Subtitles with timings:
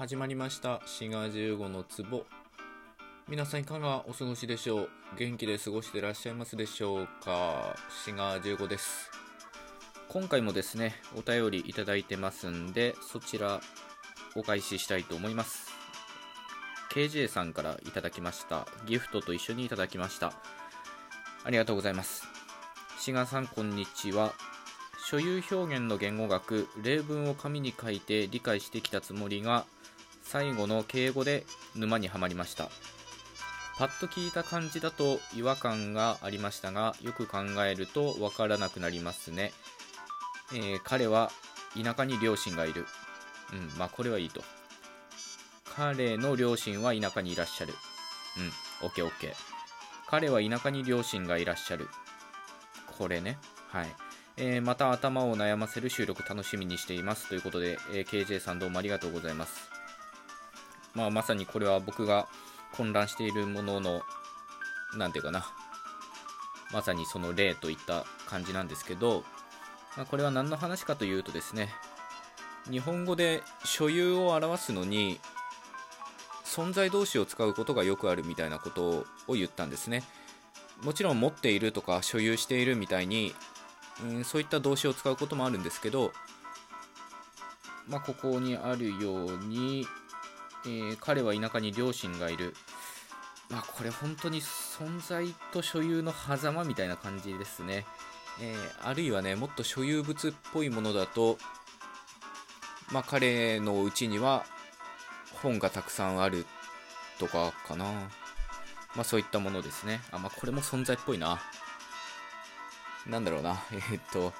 [0.00, 0.80] 始まりました。
[0.86, 2.24] 滋賀15の壺。
[3.28, 4.88] 皆さんいかがお過ごしでしょう？
[5.18, 7.76] 元気で過ごしてらっしゃいますでしょうか？
[8.02, 9.10] 滋賀15です。
[10.08, 13.60] 今回もですねお便りいただいてますんでそちら
[14.34, 15.68] お返ししたいと思います。
[16.94, 18.66] KJ さんからいただきました。
[18.86, 20.32] ギフトと一緒にいただきました。
[21.44, 22.24] ありがとうございます。
[22.98, 24.32] 志賀さんこんにちは。
[25.10, 29.66] 所有表現の言語学例文を紙に書いて理解してきたつもりが
[30.30, 31.44] 最後の敬語で
[31.74, 32.68] 沼にはまりました。
[33.78, 39.52] パッと聞いた感じだと違和感がありましたがよく考えるとわからなくなりますね、
[40.52, 41.32] えー、彼は
[41.74, 42.86] 田舎に両親がいる。
[43.52, 44.44] うんまあこれはいいと。
[45.64, 47.74] 彼の両親は田舎にいらっしゃる。
[48.82, 49.10] うん OKOK
[50.06, 51.88] 彼は田舎に両親がいらっしゃる。
[52.96, 53.36] これね。
[53.70, 53.88] はい。
[54.36, 57.28] えー、また頭を悩ませる収録楽しみにしています。
[57.28, 59.79] ということで、えー、KJ さんどうもありがとうございます。
[60.94, 62.28] まあ、まさにこれは僕が
[62.72, 64.02] 混乱しているものの、
[64.96, 65.46] なんていうかな、
[66.72, 69.24] まさにその例といった感じなんですけど、
[69.96, 71.70] まあ、これは何の話かというとですね、
[72.70, 75.20] 日本語で所有を表すのに、
[76.44, 80.02] 存在動詞を使うことがよくあるみたいなことを言ったんですね。
[80.82, 83.34] もちろん持っているとか所有しているみたいに、
[84.02, 86.12] うん、そういった動詞を使うこともあるんですけど、
[87.88, 89.86] まあ、ここにあるように、
[90.66, 92.54] えー、彼は田舎に両親がいる。
[93.50, 97.84] まあ、これ本当に存在と所有の狭間みたいな感じですね。
[98.40, 101.36] えー、あるいはね、もっと所有物っぽいものだと、
[102.92, 104.44] まあ、彼のうちには
[105.42, 106.46] 本がたくさんある
[107.18, 107.84] とかかな。
[108.94, 110.00] まあ、そういったものですね。
[110.10, 111.40] あ、まあ、これも存在っぽいな。
[113.06, 113.62] なんだろうな。
[113.72, 114.32] えー、っと、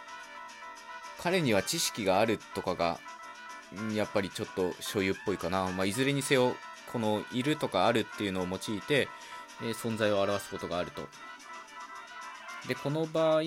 [1.20, 2.98] 彼には知識があるとかが
[3.94, 6.54] やっぱりちょっと所有っぽいかな、まあ、いずれにせよ
[6.92, 9.08] このいるとかあるっていうのを用いて、
[9.62, 11.02] えー、存在を表すことがあると。
[12.68, 13.46] でこの場合、え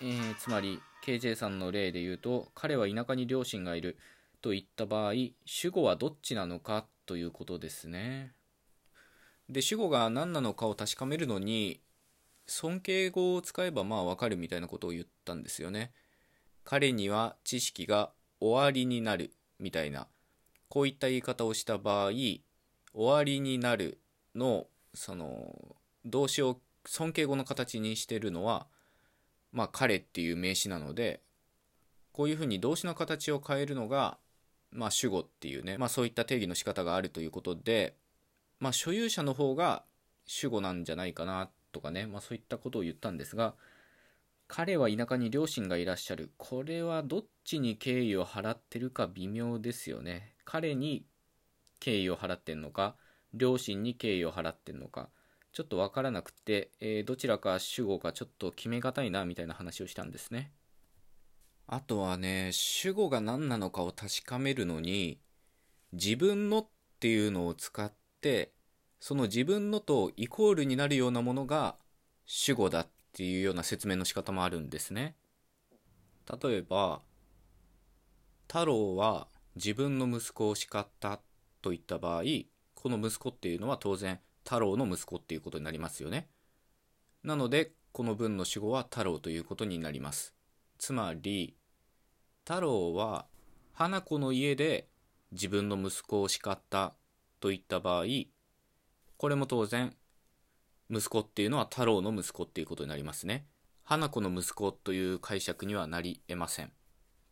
[0.00, 3.98] ー、つまり KJ さんの例で言うと彼は田舎に両親がいる
[4.40, 5.12] といった場合
[5.44, 8.32] 主語はどっちなのかということですね。
[9.48, 11.80] で主語が何なのかを確かめるのに
[12.46, 15.92] 尊敬語を使えばまあわかるみたいなことを言ったんですよね。
[16.64, 19.32] 彼には知識が終わりになる。
[19.62, 20.06] みたいな
[20.68, 22.42] こういった言い方をした場合終
[22.94, 23.98] わりになる
[24.34, 28.66] のその動詞を尊敬語の形にしてるのは
[29.52, 31.20] まあ彼っていう名詞なので
[32.12, 34.18] こういうふうに動詞の形を変えるのが
[34.70, 37.94] まあ主語っていうねまあそういった定義の仕方があるということで
[38.58, 39.84] まあ所有者の方が
[40.26, 43.54] 主語なんじゃないかなとかねまあそういったことを言ったんですが
[44.54, 46.30] 彼は田舎に両親がいらっしゃる。
[46.36, 50.34] これはどっちに敬意を払ってるか微妙ですよね。
[50.44, 51.06] 彼に
[51.80, 52.94] 敬意を払ってんのか、
[53.32, 55.08] 両親に敬意を払ってんのか、
[55.52, 60.52] ちょっとわからなくて、えー、どちらか主語かちょっと決めがたいなみたいな話をしたんですね。
[61.66, 65.18] あとはね、主語が何なのかを確かめるのに、
[65.94, 66.68] 自分のっ
[67.00, 67.90] ていうのを使っ
[68.20, 68.52] て、
[69.00, 71.76] その自分のとイコールになるようなものが
[72.26, 75.16] 主語だっっていうような説明の仕方もあるんですね。
[76.42, 77.02] 例えば、
[78.48, 81.20] 太郎は自分の息子を叱った
[81.60, 82.22] といった場合、
[82.74, 86.28] この息子っていうのは当然太郎の息子っていうことになりますよね。
[87.22, 90.34] なので、この文の主語は太郎ということになります。
[90.78, 91.54] つまり、
[92.44, 93.26] 太郎は
[93.74, 94.88] 花子の家で
[95.32, 96.94] 自分の息子を叱った
[97.40, 98.04] といった場合、
[99.18, 99.94] これも当然
[100.92, 103.46] 息子っていうのは太郎の息子っていうことになりますね。
[103.82, 106.66] 花子の息子という解釈にはなり得ません。
[106.66, 106.70] っ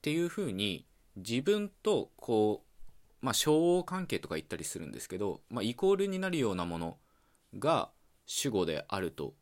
[0.01, 6.97] ていうふうに自分とこう、まあ、相応関係とか言ったりするんですけど、まあ、イコールになるようなもの
[7.59, 7.91] が
[8.25, 9.35] 主語であると、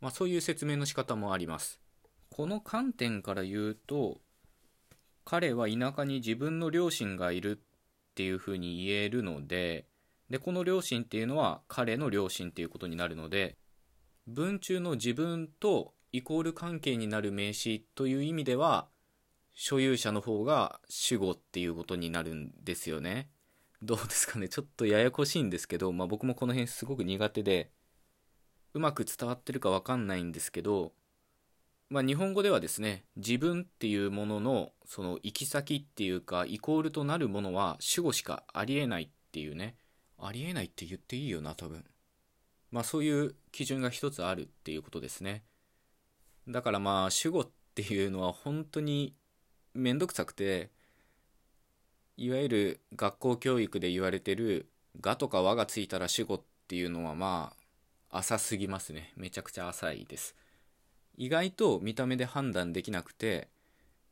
[0.00, 1.80] まあ、そういう説明の仕方もあります。
[2.30, 4.20] この観点から言うと
[5.24, 9.86] 彼は田舎に自分の両親がいるっていうふうに言えるので
[10.30, 13.56] でこの両親っていうのは彼の両親っていうことになるので
[14.26, 18.88] 文中の自分とイコール関係になる名詞という意味では
[19.52, 23.28] 所有者の方が主語っていうことになるんですよね。
[23.82, 24.48] どうですかね？
[24.48, 27.70] ちょっとややこしいんですけど、まあ、僕もこの辺すごく苦手で
[28.72, 30.92] うまく伝わってるか分かんないんですけど、
[31.90, 39.76] まあ、日本語ではですね自分っていうもののその行き先っていうかイコールとなるものは主語しかありえないっていうね
[40.18, 41.84] ありえないって言っていいよな多分。
[42.70, 45.44] まあそういう基準が一つあるっていうことですね。
[46.48, 49.14] だからまあ主語っていうのは本当に
[49.74, 50.70] めんどくさくて
[52.16, 54.68] いわゆる学校教育で言われてる
[55.00, 57.54] 「が」とか「わ」がついたら主語っていうのはま
[58.10, 59.12] あ浅すぎますね。
[59.16, 60.36] めちゃくちゃ浅いです。
[61.16, 63.48] 意外と見た目で判断できなくて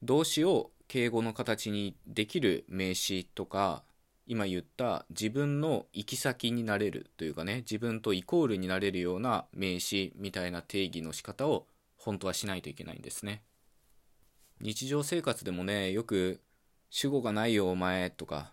[0.02, 3.82] 動詞を敬語の形にできる名詞とか
[4.26, 11.66] 今言った自分の行き先になれるというかね自分とイコールになれるような名詞みたいな定義の仕方を
[11.96, 13.42] 本当はしないといけないんですね。
[14.60, 16.40] 日常生活でもねよく
[16.90, 18.52] 主語がないよお前とか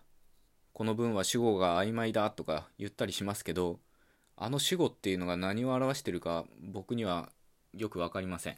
[0.72, 3.78] この文は主語が曖昧だとか言ったりしますけど
[4.36, 7.30] あの主語っていうのが何を表してるか僕には
[7.74, 8.56] よく分かりません。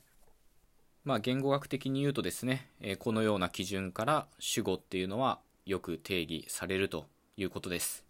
[1.05, 7.06] まあ言語学的に言うとですね、えこのような基準から主語っていうのはよく定義されると
[7.37, 8.05] いうことです。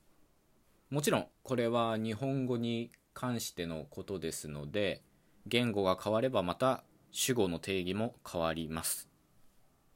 [0.91, 5.03] もちろんこれは日本語に関してのことですので
[5.47, 9.09] 言語が変わればまた主語の定義も変わります。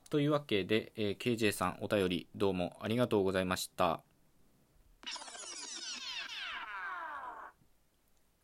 [0.09, 4.01] というわけで、えー、KJ さんお便りどうもありがとうございました。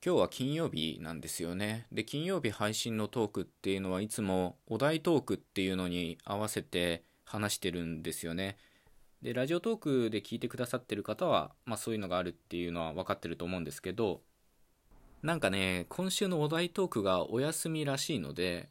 [0.04, 1.86] 今日は金曜日なんですよね。
[1.92, 8.56] で金曜日配信のトークっていうのはいつもお題トークっていうのに合わせて話してるんですよね。
[9.22, 14.20] でラジオトークで聞いてくださってる方は、まあ、そういうのがあるっていうのは分かってると思うんですけど
[15.22, 18.68] なんかね今週のお題トークがお休みらしいので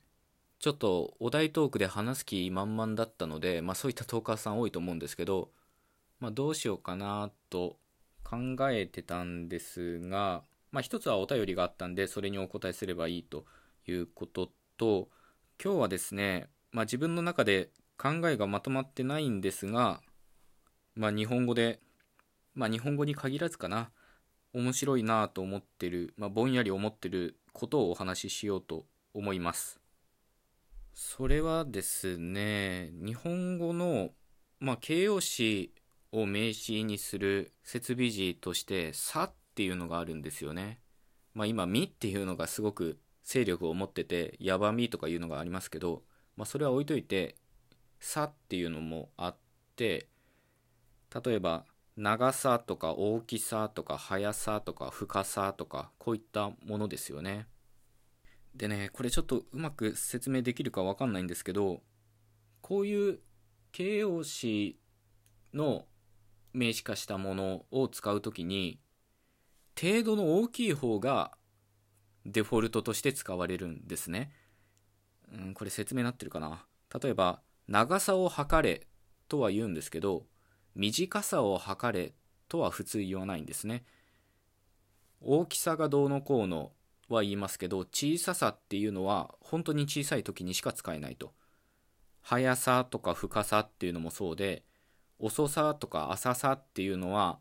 [0.59, 5.49] ちょっとお題トークで話す気満々だったので、まあ、そういったトーカーさん多いと思うんですけど、
[6.19, 7.77] まあ、どうしようかなと
[8.23, 8.37] 考
[8.69, 13.45] えてたんですが、まあ、一つはお便りがあったんでそれにお答えすればいいと
[13.87, 15.07] いうことと
[15.63, 20.01] 今日はですね、まあ、自分の中で考えがまとまってないんですが、
[20.95, 21.79] まあ、日本語で、
[22.53, 23.91] まあ、日本語に限らずかな
[24.53, 29.79] 面白いなと思ってる、まあ、ぼんやり思ってることをお話ししようと思います。
[30.93, 34.09] それはですね、日本語の、
[34.59, 35.73] まあ、形容詞
[36.11, 40.81] を名詞にする設備字として「さ」っていうのがあるんですよね。
[41.33, 46.03] まあ、今「み」っていうのがすごく勢力を持ってて「やばみ」とかいうのがありますけど、
[46.35, 47.37] まあ、それは置いといて
[47.99, 49.37] 「さ」っていうのもあっ
[49.77, 50.09] て
[51.13, 51.65] 例えば
[51.97, 57.47] 長さとか大きさとか速さとか深さとかこういったものですよね。
[58.55, 61.81] でね、これちょっとうまく説明できるかわかんないんですけど、
[62.61, 63.19] こういう
[63.71, 64.79] 形容詞
[65.53, 65.85] の
[66.53, 68.79] 名詞化したものを使うときに、
[69.79, 71.31] 程度の大きい方が
[72.25, 74.31] デフォルトとして使われるんですね。
[75.31, 76.65] うん、これ説明になってるかな。
[77.01, 78.87] 例えば、長さを測れ
[79.29, 80.25] とは言うんですけど、
[80.75, 82.13] 短さを測れ
[82.47, 83.83] とは普通言わないんですね。
[85.21, 86.71] 大きさがどうのこうの
[87.07, 91.33] は言いますけど小ささっていうのは本当に小さい時にしか使えないと
[92.21, 94.63] 速さとか深さっていうのもそうで
[95.19, 97.39] 遅さとか浅さっていうのは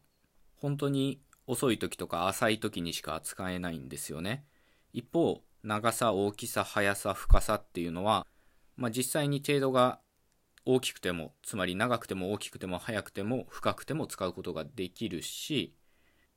[0.56, 4.44] 本当に遅い時とか浅い時にしか使えないんですよね
[4.92, 8.26] 一方長さ大きさ速さ深さっていうのは、
[8.76, 10.00] まあ、実際に程度が
[10.74, 15.74] 大きくてもつまり長くても大きくても速くても深くても使うことができるし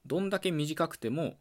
[0.06, 1.36] どんだけ短くても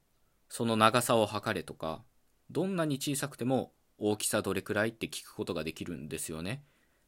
[0.53, 2.05] その長さを測れとか、
[2.51, 6.63] どんなに小さくても大きさどれくらいって聞くことができるんですよね。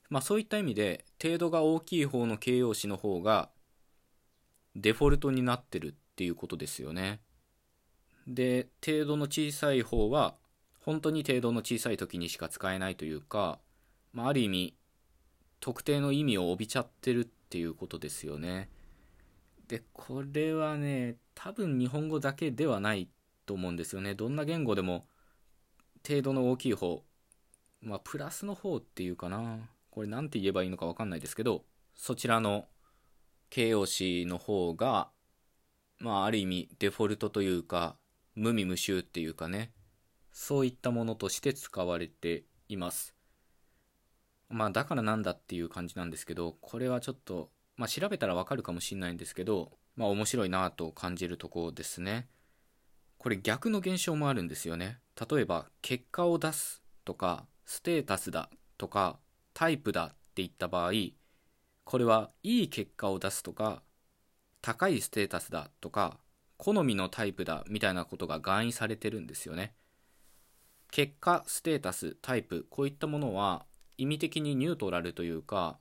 [0.08, 3.50] まあそういった意味で、程度が大きい方の形容詞の方が
[4.74, 7.20] デフォルトになってるっていうことですよね。
[8.26, 10.36] で、程度の小さい方は、
[10.80, 13.60] 本当に程度の小さい時にしか使えないというか、
[14.14, 14.74] まあ、ある意味、
[15.64, 18.68] 特定の意味を帯びちゃってるっていうことですよね。
[19.66, 23.08] で、これはね、多分日本語だけではない
[23.46, 24.14] と思うんですよね。
[24.14, 25.06] どんな言語でも
[26.06, 27.02] 程度の大きい方、
[27.80, 29.70] まあ、プラスの方っていうかな。
[29.88, 32.68] これ何て言えばいいのか分かんないですけど、そちらの
[33.48, 35.08] 形容詞の方が、
[35.98, 37.96] まあ、ある意味デフォルトというか、
[38.34, 39.72] 無味無臭っていうかね、
[40.30, 43.13] そういったものとして使われています。
[44.48, 52.28] まあ、だからなんだっていう感じなんですけど、これはちょっと、まあ、調べたらわかるかもしれないんですけど、まあ、面白いなと感じるとこですね。
[53.18, 54.98] これ逆の現象もあるんですよね。
[55.30, 59.18] 例えば、結果を出すとか、ステータスだとか、
[59.54, 60.92] タイプだっていった場合、
[61.84, 63.82] これはいい結果を出すとか、
[64.60, 66.18] 高いステータスだとか、
[66.56, 69.74] 好みのタイプだみたいなことが含意されてるんですよね。
[70.90, 75.78] 結果、ステータス、タイプ、こういったものは意味的にニュートラルというか、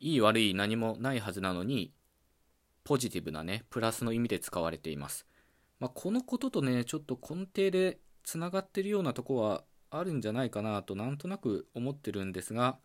[0.00, 1.92] いい悪い何もないはずなのに、
[2.84, 5.26] ポジティブなね、プラスの意味で使われています。
[5.78, 12.78] まあ、このこととね、ちょっと根底でつながってるようなとこはあるんじゃないかなとなんとなく思ってるんですが、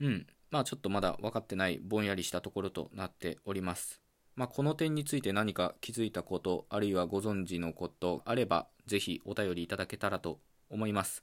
[0.00, 0.26] うん。
[0.50, 4.00] まあちょっとまだ分かってないぼんやりしたところとなっております。
[4.36, 11.22] まあ、この点について何か気づいたこと、あるいはご存知のことあれば、ぜひお便りいただけたらと思います。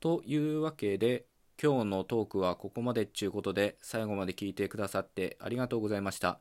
[0.00, 1.26] というわけで、
[1.62, 6.40] 今日のトークはここまでっちゅうことで、最後まで聞いてくださってありがとうございました。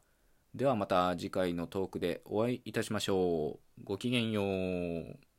[0.55, 3.83] ではまた次回のトークでお会いいたしましょう。
[3.83, 5.32] ごきげんよう。